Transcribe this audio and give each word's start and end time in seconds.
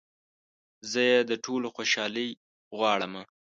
زه 0.91 1.01
يې 1.09 1.19
د 1.29 1.31
ټولو 1.45 1.67
خوشحالي 1.75 2.27
غواړمه 2.77 3.23